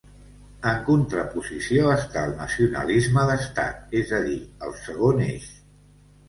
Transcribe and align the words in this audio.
En 0.69 0.77
contraposició 0.85 1.91
està 1.95 2.23
el 2.29 2.33
nacionalisme 2.39 3.27
d'Estat, 3.33 3.85
és 4.01 4.15
a 4.21 4.23
dir, 4.31 4.39
el 4.71 4.75
segon 4.87 5.23
eix. 5.29 5.47